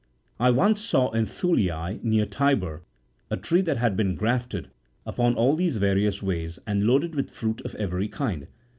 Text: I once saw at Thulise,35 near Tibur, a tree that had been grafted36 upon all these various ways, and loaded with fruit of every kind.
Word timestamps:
I 0.39 0.49
once 0.49 0.81
saw 0.81 1.13
at 1.13 1.25
Thulise,35 1.27 2.03
near 2.03 2.25
Tibur, 2.25 2.81
a 3.29 3.37
tree 3.37 3.61
that 3.61 3.77
had 3.77 3.95
been 3.95 4.17
grafted36 4.17 4.65
upon 5.05 5.35
all 5.35 5.55
these 5.55 5.77
various 5.77 6.23
ways, 6.23 6.57
and 6.65 6.87
loaded 6.87 7.13
with 7.13 7.29
fruit 7.29 7.61
of 7.61 7.75
every 7.75 8.07
kind. 8.07 8.47